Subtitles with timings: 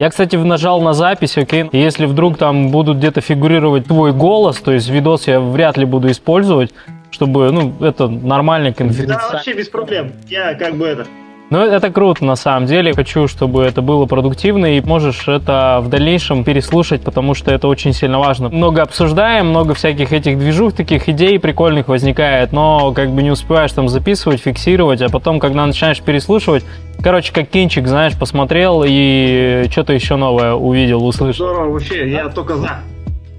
[0.00, 1.68] Я, кстати, нажал на запись, окей.
[1.72, 5.84] И Если вдруг там будут где-то фигурировать твой голос, то есть видос я вряд ли
[5.84, 6.72] буду использовать,
[7.10, 9.32] чтобы, ну, это нормальный Да, конфиденциальный.
[9.34, 10.12] вообще без проблем.
[10.26, 11.06] Я как бы это...
[11.50, 12.92] Ну, это круто, на самом деле.
[12.94, 17.92] Хочу, чтобы это было продуктивно, и можешь это в дальнейшем переслушать, потому что это очень
[17.92, 18.48] сильно важно.
[18.50, 23.72] Много обсуждаем, много всяких этих движух, таких идей прикольных возникает, но как бы не успеваешь
[23.72, 26.64] там записывать, фиксировать, а потом, когда начинаешь переслушивать,
[27.02, 31.46] короче, как кинчик, знаешь, посмотрел и что-то еще новое увидел, услышал.
[31.46, 32.78] Здорово, вообще, я только за.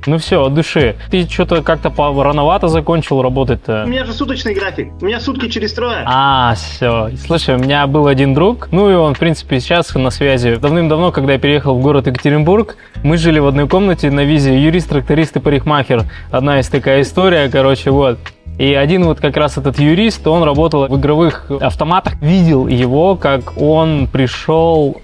[0.08, 0.96] Ну все, от души.
[1.12, 1.92] Ты что-то как-то
[2.24, 3.84] рановато закончил работать-то.
[3.86, 4.92] У меня же суточный график.
[5.00, 6.04] У меня сутки через трое.
[6.06, 7.12] А, все.
[7.18, 10.56] Слушай, у меня был один друг, ну и он, в принципе, сейчас на связи.
[10.56, 14.90] Давным-давно, когда я переехал в город Екатеринбург, мы жили в одной комнате на визе юрист,
[14.90, 16.06] тракторист и парикмахер.
[16.32, 18.18] Одна из такая история, короче, вот.
[18.58, 23.60] И один вот как раз этот юрист, он работал в игровых автоматах, видел его, как
[23.60, 25.02] он пришел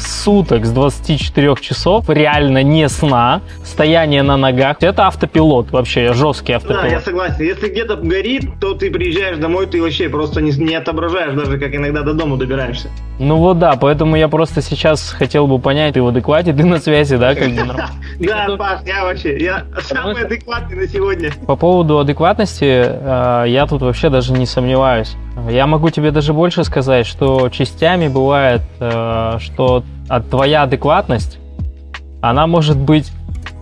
[0.00, 4.76] суток с 24 часов, реально не сна, стояние на ногах.
[4.80, 6.90] Это автопилот вообще, жесткий Да, автопилот.
[6.90, 7.44] я согласен.
[7.44, 11.74] Если где-то горит, то ты приезжаешь домой, ты вообще просто не, не отображаешь даже, как
[11.74, 12.88] иногда до дома добираешься.
[13.18, 16.78] Ну вот да, поэтому я просто сейчас хотел бы понять, ты в адеквате, ты на
[16.78, 17.60] связи, да, как бы.
[18.20, 21.30] Да, Паш, я вообще, я самый адекватный на сегодня.
[21.46, 25.16] По поводу адекватности, э, я тут вообще даже не сомневаюсь.
[25.48, 29.84] Я могу тебе даже больше сказать, что частями бывает, э, что
[30.30, 31.38] твоя адекватность,
[32.20, 33.10] она может быть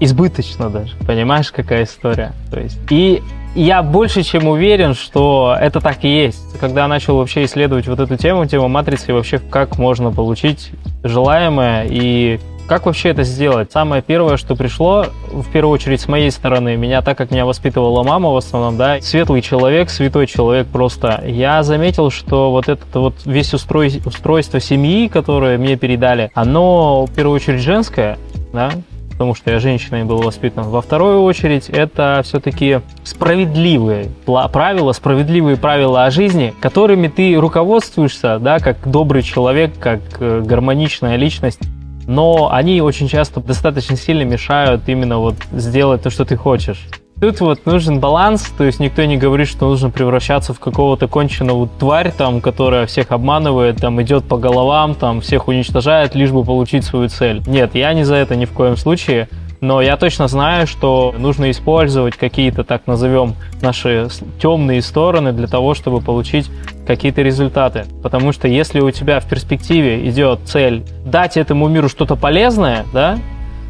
[0.00, 0.96] избыточна даже.
[1.06, 2.32] Понимаешь, какая история?
[2.50, 3.22] То есть, и
[3.54, 6.58] я больше чем уверен, что это так и есть.
[6.58, 10.70] Когда я начал вообще исследовать вот эту тему, тему матрицы, и вообще как можно получить
[11.02, 13.72] желаемое и как вообще это сделать?
[13.72, 18.02] Самое первое, что пришло, в первую очередь с моей стороны, меня, так как меня воспитывала
[18.02, 23.14] мама в основном, да, светлый человек, святой человек просто, я заметил, что вот это вот
[23.24, 28.18] весь устрой, устройство семьи, которое мне передали, оно в первую очередь женское,
[28.52, 28.70] да,
[29.12, 30.64] потому что я женщиной был воспитан.
[30.68, 38.58] Во вторую очередь, это все-таки справедливые правила, справедливые правила о жизни, которыми ты руководствуешься, да,
[38.58, 41.60] как добрый человек, как э, гармоничная личность.
[42.08, 46.88] Но они очень часто достаточно сильно мешают именно вот сделать то, что ты хочешь.
[47.20, 51.68] Тут вот нужен баланс, то есть никто не говорит, что нужно превращаться в какого-то конченого
[51.78, 56.84] тварь, там, которая всех обманывает, там, идет по головам, там, всех уничтожает, лишь бы получить
[56.84, 57.42] свою цель.
[57.46, 59.28] Нет, я не за это ни в коем случае,
[59.60, 64.08] но я точно знаю, что нужно использовать какие-то, так назовем, наши
[64.40, 66.48] темные стороны для того, чтобы получить
[66.88, 67.84] какие-то результаты.
[68.02, 73.18] Потому что если у тебя в перспективе идет цель дать этому миру что-то полезное, да,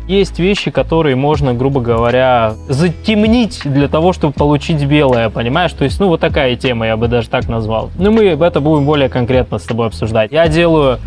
[0.07, 5.73] есть вещи, которые можно, грубо говоря, затемнить для того, чтобы получить белое, понимаешь?
[5.73, 7.91] То есть, ну, вот такая тема, я бы даже так назвал.
[7.99, 10.31] Ну, мы это будем более конкретно с тобой обсуждать.
[10.31, 11.01] Я делаю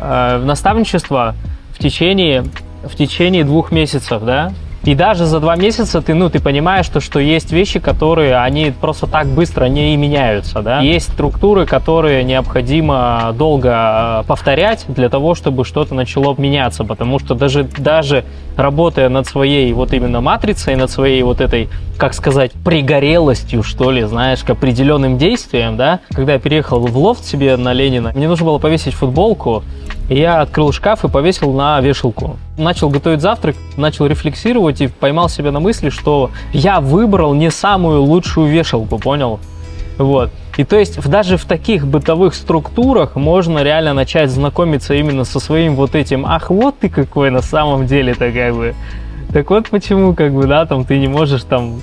[0.00, 1.34] э, наставничество
[1.74, 2.44] в течение,
[2.84, 4.52] в течение двух месяцев, да?
[4.84, 8.72] И даже за два месяца ты, ну, ты понимаешь, что, что есть вещи, которые, они
[8.78, 10.80] просто так быстро не меняются, да?
[10.80, 17.34] Есть структуры, которые необходимо долго э, повторять для того, чтобы что-то начало меняться, потому что
[17.34, 18.24] даже, даже
[18.56, 21.68] работая над своей вот именно матрицей, над своей вот этой,
[21.98, 27.24] как сказать, пригорелостью, что ли, знаешь, к определенным действиям, да, когда я переехал в лофт
[27.24, 29.62] себе на Ленина, мне нужно было повесить футболку,
[30.16, 32.36] я открыл шкаф и повесил на вешалку.
[32.58, 38.02] Начал готовить завтрак, начал рефлексировать и поймал себя на мысли, что я выбрал не самую
[38.02, 39.38] лучшую вешалку, понял?
[39.98, 40.30] Вот.
[40.56, 45.76] И то есть даже в таких бытовых структурах можно реально начать знакомиться именно со своим
[45.76, 48.74] вот этим, ах, вот ты какой на самом деле-то как бы.
[49.32, 51.80] Так вот почему, как бы, да, там ты не можешь там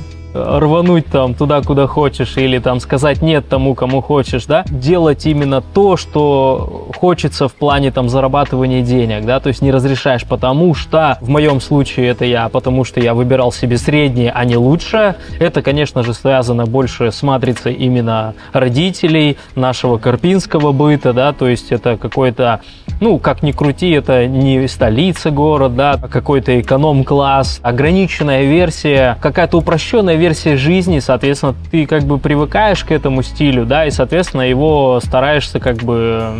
[0.59, 5.61] рвануть там туда, куда хочешь, или там сказать нет тому, кому хочешь, да, делать именно
[5.61, 11.17] то, что хочется в плане там зарабатывания денег, да, то есть не разрешаешь, потому что
[11.21, 15.15] в моем случае это я, потому что я выбирал себе среднее, а не лучшее.
[15.39, 21.71] Это, конечно же, связано больше с матрицей именно родителей, нашего карпинского быта, да, то есть
[21.71, 22.61] это какой-то,
[22.99, 29.57] ну, как ни крути, это не столица город, да, а какой-то эконом-класс, ограниченная версия, какая-то
[29.57, 34.99] упрощенная версия жизни, соответственно, ты как бы привыкаешь к этому стилю, да, и, соответственно, его
[35.03, 36.33] стараешься как бы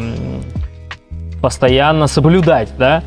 [1.42, 3.04] постоянно соблюдать, да.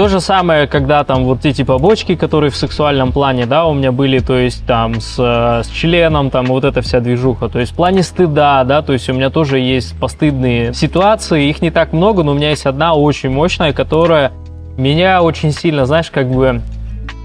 [0.00, 3.92] То же самое, когда там вот эти побочки, которые в сексуальном плане, да, у меня
[3.92, 7.72] были, то есть там с, э, с членом, там вот эта вся движуха, то есть
[7.72, 11.92] в плане стыда, да, то есть у меня тоже есть постыдные ситуации, их не так
[11.92, 14.32] много, но у меня есть одна очень мощная, которая
[14.78, 16.62] меня очень сильно, знаешь, как бы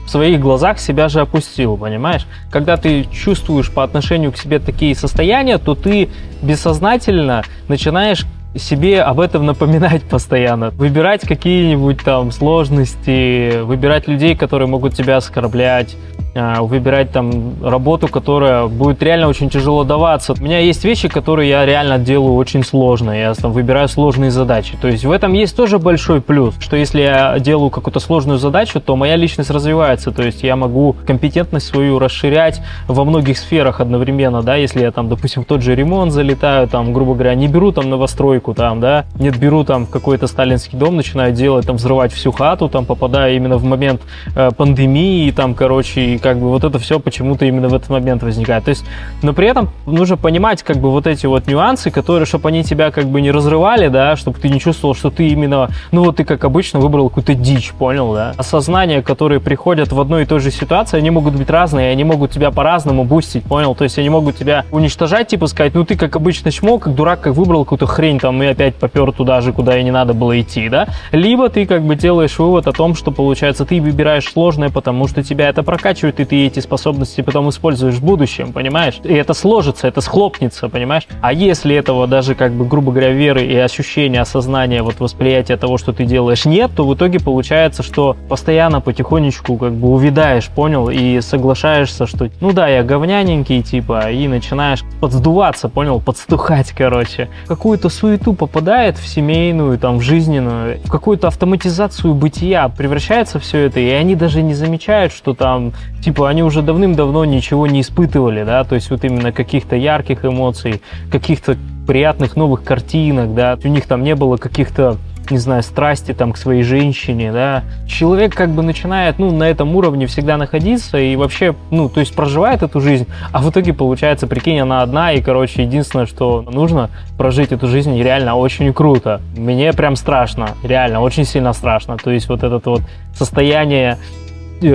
[0.06, 2.28] в своих глазах себя же опустил, понимаешь?
[2.52, 6.10] Когда ты чувствуешь по отношению к себе такие состояния, то ты
[6.42, 8.26] бессознательно начинаешь
[8.58, 10.72] себе об этом напоминать постоянно.
[10.72, 15.96] Выбирать какие-нибудь там сложности, выбирать людей, которые могут тебя оскорблять,
[16.36, 20.34] выбирать там работу, которая будет реально очень тяжело даваться.
[20.38, 23.12] У меня есть вещи, которые я реально делаю очень сложно.
[23.12, 24.78] Я там выбираю сложные задачи.
[24.82, 28.82] То есть в этом есть тоже большой плюс, что если я делаю какую-то сложную задачу,
[28.82, 30.12] то моя личность развивается.
[30.12, 35.08] То есть я могу компетентность свою расширять во многих сферах одновременно, да, если я там,
[35.08, 39.06] допустим, в тот же ремонт залетаю, там, грубо говоря, не беру там новостройку, там, да,
[39.18, 43.58] нет, беру там какой-то сталинский дом, начинаю делать, там, взрывать всю хату, там, попадаю именно
[43.58, 44.02] в момент
[44.36, 48.64] э, пандемии, там, короче, как бы вот это все почему-то именно в этот момент возникает.
[48.64, 48.84] То есть,
[49.22, 52.90] но при этом нужно понимать как бы вот эти вот нюансы, которые, чтобы они тебя
[52.90, 56.24] как бы не разрывали, да, чтобы ты не чувствовал, что ты именно, ну вот ты
[56.24, 58.34] как обычно выбрал какую-то дичь, понял, да.
[58.38, 62.32] Осознания, которые приходят в одной и той же ситуации, они могут быть разные, они могут
[62.32, 63.76] тебя по-разному бустить, понял?
[63.76, 67.22] То есть они могут тебя уничтожать, типа сказать, ну ты как обычно чмо, как дурак,
[67.22, 70.42] как выбрал какую-то хрень там и опять попер туда же, куда и не надо было
[70.42, 70.88] идти, да.
[71.12, 75.22] Либо ты как бы делаешь вывод о том, что получается ты выбираешь сложное, потому что
[75.22, 79.00] тебя это прокачивает, и ты эти способности потом используешь в будущем, понимаешь?
[79.04, 81.08] И это сложится, это схлопнется, понимаешь?
[81.22, 85.78] А если этого даже, как бы, грубо говоря, веры и ощущения, осознания, вот восприятия того,
[85.78, 90.90] что ты делаешь, нет, то в итоге получается, что постоянно потихонечку как бы увидаешь, понял?
[90.90, 96.00] И соглашаешься, что, ну да, я говняненький, типа, и начинаешь подсдуваться, понял?
[96.00, 97.30] Подстухать, короче.
[97.48, 103.80] какую-то суету попадает в семейную, там, в жизненную, в какую-то автоматизацию бытия превращается все это,
[103.80, 105.74] и они даже не замечают, что там
[106.06, 110.84] типа они уже давным-давно ничего не испытывали, да, то есть вот именно каких-то ярких эмоций,
[111.12, 111.58] каких-то
[111.88, 114.98] приятных новых картинок, да, у них там не было каких-то
[115.32, 117.64] не знаю, страсти там к своей женщине, да.
[117.88, 122.16] Человек как бы начинает, ну, на этом уровне всегда находиться и вообще, ну, то есть
[122.16, 126.92] проживает эту жизнь, а в итоге получается, прикинь, она одна, и, короче, единственное, что нужно,
[127.18, 129.20] прожить эту жизнь реально очень круто.
[129.36, 131.98] Мне прям страшно, реально, очень сильно страшно.
[131.98, 132.82] То есть вот это вот
[133.16, 133.98] состояние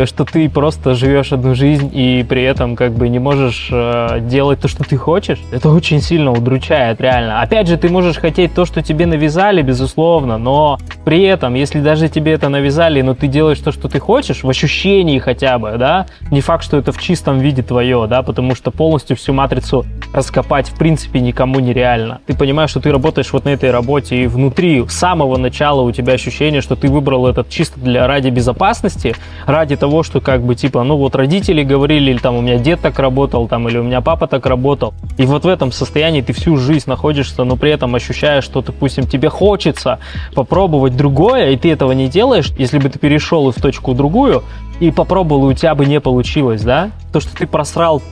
[0.07, 4.61] что ты просто живешь одну жизнь и при этом как бы не можешь э, делать
[4.61, 7.43] то, что ты хочешь, это очень сильно удручает, реально.
[7.43, 12.09] Опять же, ты можешь хотеть то, что тебе навязали, безусловно, но при этом, если даже
[12.09, 16.07] тебе это навязали, но ты делаешь то, что ты хочешь, в ощущении хотя бы, да,
[16.31, 20.69] не факт, что это в чистом виде твое, да, потому что полностью всю матрицу раскопать
[20.69, 22.21] в принципе никому нереально.
[22.27, 25.93] Ты понимаешь, что ты работаешь вот на этой работе, и внутри с самого начала у
[25.93, 29.15] тебя ощущение, что ты выбрал этот чисто для ради безопасности,
[29.47, 32.81] ради того, что как бы типа, ну вот родители говорили, или там у меня дед
[32.81, 34.95] так работал, там, или у меня папа так работал.
[35.19, 39.07] И вот в этом состоянии ты всю жизнь находишься, но при этом ощущаешь, что, допустим,
[39.07, 39.99] тебе хочется
[40.35, 44.43] попробовать другое, и ты этого не делаешь, если бы ты перешел в точку другую,
[44.81, 46.91] и попробовал, и у тебя бы не получилось, да?
[47.13, 48.03] То, что ты просрал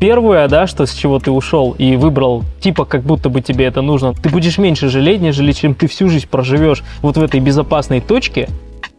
[0.00, 3.82] первое, да, что с чего ты ушел и выбрал, типа, как будто бы тебе это
[3.82, 8.00] нужно, ты будешь меньше жалеть, нежели чем ты всю жизнь проживешь вот в этой безопасной
[8.00, 8.48] точке,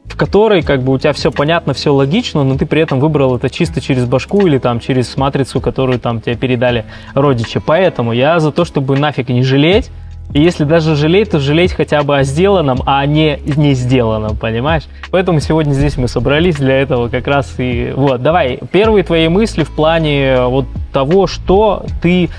[0.05, 3.35] в которой как бы у тебя все понятно, все логично, но ты при этом выбрал
[3.35, 7.59] это чисто через башку или там через матрицу, которую там тебе передали родичи.
[7.65, 9.89] Поэтому я за то, чтобы нафиг не жалеть,
[10.33, 14.83] и если даже жалеть, то жалеть хотя бы о сделанном, а не не сделанном, понимаешь?
[15.11, 17.93] Поэтому сегодня здесь мы собрались для этого как раз и...
[17.95, 22.29] Вот, давай, первые твои мысли в плане вот того, что ты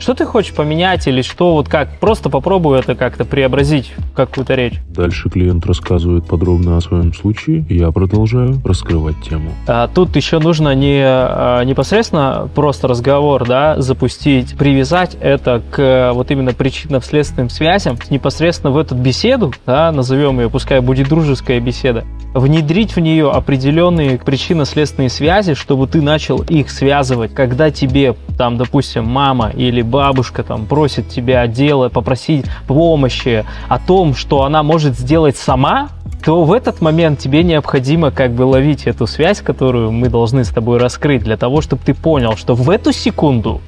[0.00, 1.98] что ты хочешь поменять или что, вот как?
[2.00, 4.80] Просто попробуй это как-то преобразить в какую-то речь.
[4.88, 9.50] Дальше клиент рассказывает подробно о своем случае, я продолжаю раскрывать тему.
[9.66, 16.30] А, тут еще нужно не а, непосредственно просто разговор, да, запустить, привязать это к вот
[16.30, 22.04] именно причинно-следственным связям, непосредственно в эту беседу, да, назовем ее, пускай будет дружеская беседа,
[22.34, 29.04] внедрить в нее определенные причинно-следственные связи, чтобы ты начал их связывать, когда тебе, там, допустим,
[29.04, 35.36] мама или бабушка там просит тебя делать, попросить помощи о том, что она может сделать
[35.36, 35.88] сама,
[36.24, 40.50] то в этот момент тебе необходимо как бы ловить эту связь, которую мы должны с
[40.50, 43.60] тобой раскрыть, для того, чтобы ты понял, что в эту секунду,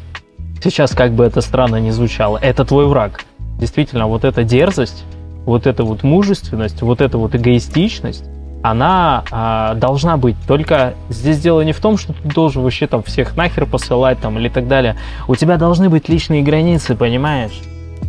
[0.62, 3.25] сейчас как бы это странно не звучало, это твой враг.
[3.59, 5.05] Действительно, вот эта дерзость,
[5.45, 8.25] вот эта вот мужественность, вот эта вот эгоистичность,
[8.62, 10.37] она а, должна быть.
[10.47, 14.38] Только здесь дело не в том, что ты должен вообще там всех нахер посылать там
[14.38, 14.97] или так далее.
[15.28, 17.61] У тебя должны быть личные границы, понимаешь?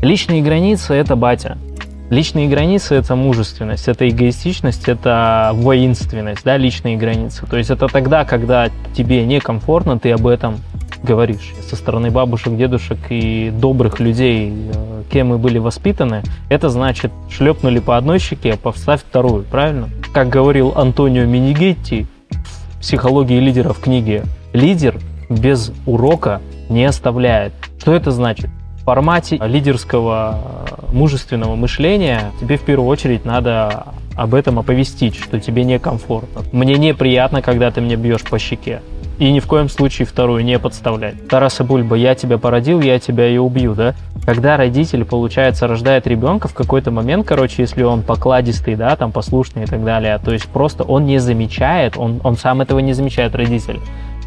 [0.02, 1.58] Личные границы это батя.
[2.10, 7.48] Личные границы это мужественность, это эгоистичность, это воинственность, да, личные границы.
[7.48, 10.58] То есть это тогда, когда тебе некомфортно, ты об этом
[11.04, 11.54] говоришь.
[11.70, 17.80] Со стороны бабушек, дедушек и добрых людей, э, кем мы были воспитаны, это значит шлепнули
[17.80, 19.90] по одной щеке, поставь вторую, правильно?
[20.14, 27.54] Как говорил Антонио Минигетти в «Психологии лидера» в книге, лидер без урока не оставляет.
[27.80, 28.50] Что это значит?
[28.82, 30.40] В формате лидерского
[30.92, 36.44] мужественного мышления тебе в первую очередь надо об этом оповестить, что тебе некомфортно.
[36.52, 38.82] Мне неприятно, когда ты мне бьешь по щеке.
[39.20, 41.28] И ни в коем случае вторую не подставлять.
[41.28, 43.94] Тараса Бульба, я тебя породил, я тебя и убью, да?
[44.26, 49.64] Когда родитель, получается, рождает ребенка в какой-то момент, короче, если он покладистый, да, там послушный
[49.64, 53.36] и так далее, то есть просто он не замечает, он, он сам этого не замечает,
[53.36, 53.80] родитель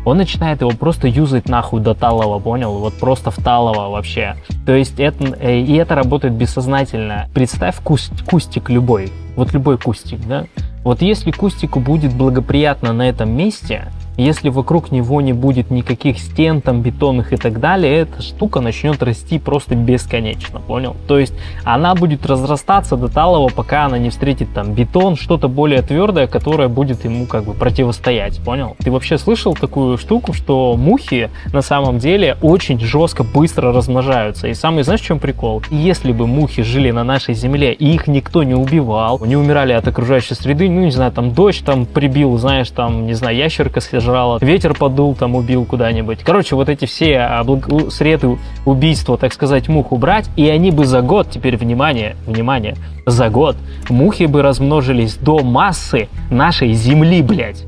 [0.07, 2.79] он начинает его просто юзать нахуй до талого, понял?
[2.79, 4.37] Вот просто в талого вообще.
[4.65, 7.29] То есть это, э, и это работает бессознательно.
[7.35, 10.45] Представь куст, кустик любой, вот любой кустик, да?
[10.85, 16.61] Вот если кустику будет благоприятно на этом месте, если вокруг него не будет никаких стен,
[16.61, 20.97] там, бетонных и так далее, эта штука начнет расти просто бесконечно, понял?
[21.07, 25.83] То есть она будет разрастаться до талого, пока она не встретит там бетон, что-то более
[25.83, 28.77] твердое, которое будет ему как бы противостоять, понял?
[28.79, 34.49] Ты вообще слышал такую штуку, что мухи на самом деле очень жестко, быстро размножаются?
[34.49, 35.63] И самый, знаешь, в чем прикол?
[35.71, 39.87] Если бы мухи жили на нашей земле, и их никто не убивал, не умирали от
[39.87, 44.39] окружающей среды, ну, не знаю, там дождь там прибил, знаешь, там, не знаю, ящерка сожрала,
[44.41, 46.21] ветер подул, там убил куда-нибудь.
[46.23, 47.69] Короче, вот эти все облаг...
[47.91, 53.29] среды убийства, так сказать, мух убрать, и они бы за год, теперь внимание, внимание, за
[53.29, 53.57] год
[53.89, 57.65] мухи бы размножились до массы нашей Земли, блядь.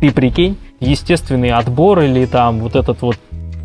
[0.00, 3.16] Ты прикинь, естественный отбор или там вот этот вот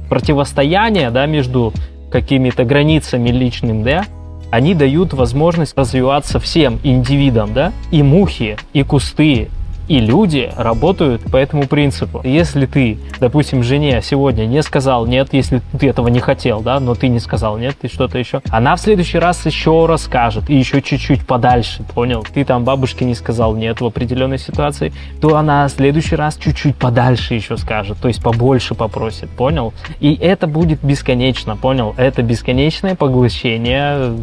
[0.09, 1.73] противостояние, да, между
[2.09, 4.05] какими-то границами личным, да,
[4.53, 9.49] они дают возможность развиваться всем индивидам, да, и мухи, и кусты,
[9.87, 12.21] и люди работают по этому принципу.
[12.23, 16.95] Если ты, допустим, жене сегодня не сказал нет, если ты этого не хотел, да, но
[16.95, 20.81] ты не сказал нет, ты что-то еще, она в следующий раз еще расскажет, и еще
[20.81, 22.25] чуть-чуть подальше, понял?
[22.33, 26.75] Ты там бабушке не сказал нет в определенной ситуации, то она в следующий раз чуть-чуть
[26.75, 29.73] подальше еще скажет, то есть побольше попросит, понял?
[29.99, 31.93] И это будет бесконечно, понял?
[31.97, 34.15] Это бесконечное поглощение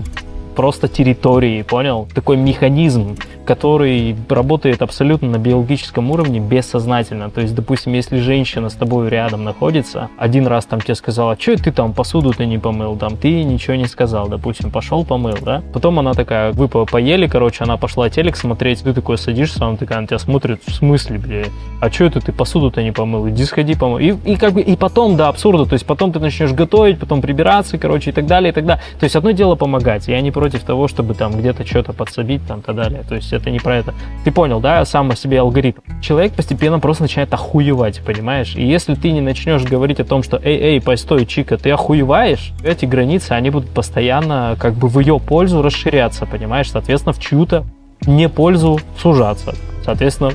[0.57, 2.09] просто территории, понял?
[2.14, 3.17] Такой механизм,
[3.50, 7.30] который работает абсолютно на биологическом уровне бессознательно.
[7.30, 11.57] То есть, допустим, если женщина с тобой рядом находится, один раз там тебе сказала, что
[11.57, 15.64] ты там посуду-то не помыл, там ты ничего не сказал, допустим, пошел помыл, да?
[15.73, 20.00] Потом она такая, вы поели, короче, она пошла телек смотреть, ты такой садишься, она такая
[20.00, 21.47] на тебя смотрит, в смысле, бля,
[21.80, 23.99] а что это ты посуду-то не помыл, иди сходи помыл.
[23.99, 27.21] И, и как бы, и потом до абсурда, то есть потом ты начнешь готовить, потом
[27.21, 28.85] прибираться, короче, и так далее, и так далее.
[29.00, 32.61] То есть одно дело помогать, я не против того, чтобы там где-то что-то подсобить, там,
[32.61, 33.02] и так далее.
[33.09, 33.95] То есть это не про это.
[34.25, 35.81] Ты понял, да, сам о себе алгоритм.
[36.01, 38.55] Человек постепенно просто начинает охуевать, понимаешь?
[38.55, 42.53] И если ты не начнешь говорить о том, что эй, эй, постой, Чика, ты охуеваешь,
[42.63, 46.71] эти границы, они будут постоянно как бы в ее пользу расширяться, понимаешь?
[46.71, 47.65] Соответственно, в чью-то
[48.07, 49.55] не пользу сужаться.
[49.85, 50.33] Соответственно,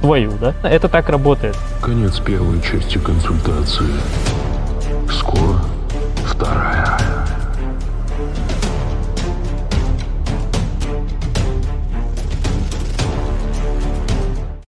[0.00, 0.54] твою, да?
[0.62, 1.56] Это так работает.
[1.82, 3.86] Конец первой части консультации.
[5.10, 5.60] Скоро
[6.24, 6.95] вторая.